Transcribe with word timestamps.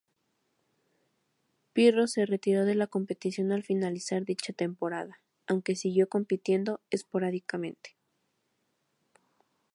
Pirro 1.73 2.07
se 2.07 2.25
retiró 2.25 2.65
de 2.65 2.73
la 2.73 2.87
competición 2.87 3.51
al 3.51 3.61
finalizar 3.61 4.25
dicha 4.25 4.51
temporada, 4.51 5.21
aunque 5.45 5.75
siguió 5.75 6.09
compitiendo 6.09 6.81
esporádicamente. 6.89 7.95